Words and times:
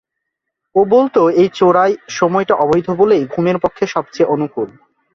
ও 0.75 0.81
বলত, 0.85 1.15
এই 1.41 1.49
চোরাই 1.53 1.91
সময়টা 2.09 2.53
অবৈধ 2.55 2.87
বলেই 2.91 3.23
ঘুমের 3.33 3.57
পক্ষে 3.63 3.85
সব 3.87 4.05
চেয়ে 4.13 4.31
অনুকূল। 4.33 4.69